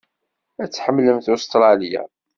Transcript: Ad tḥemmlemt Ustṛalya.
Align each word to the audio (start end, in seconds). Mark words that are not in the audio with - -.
Ad 0.63 0.69
tḥemmlemt 0.69 1.27
Ustṛalya. 1.35 2.03